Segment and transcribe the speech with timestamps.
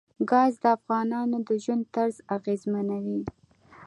[0.29, 3.21] ګاز د افغانانو د ژوند طرز اغېزمنوي.